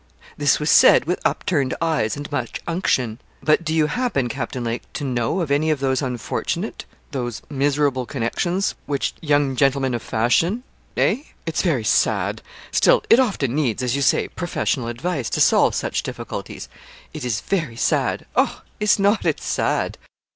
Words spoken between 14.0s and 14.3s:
say,